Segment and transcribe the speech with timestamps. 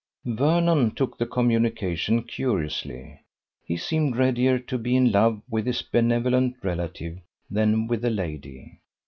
[0.25, 3.19] Vernon took the communication curiously.
[3.63, 7.19] He seemed readier to be in love with his benevolent relative
[7.51, 8.79] than with the lady.